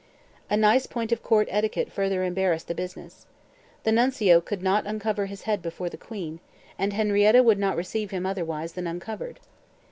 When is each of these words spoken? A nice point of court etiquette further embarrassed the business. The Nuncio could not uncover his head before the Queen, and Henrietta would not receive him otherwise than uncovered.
A 0.49 0.57
nice 0.57 0.87
point 0.87 1.11
of 1.11 1.21
court 1.21 1.47
etiquette 1.51 1.91
further 1.91 2.23
embarrassed 2.23 2.67
the 2.67 2.73
business. 2.73 3.27
The 3.83 3.91
Nuncio 3.91 4.41
could 4.41 4.63
not 4.63 4.87
uncover 4.87 5.27
his 5.27 5.43
head 5.43 5.61
before 5.61 5.89
the 5.91 5.95
Queen, 5.95 6.39
and 6.75 6.91
Henrietta 6.91 7.43
would 7.43 7.59
not 7.59 7.77
receive 7.77 8.09
him 8.09 8.25
otherwise 8.25 8.73
than 8.73 8.87
uncovered. 8.87 9.39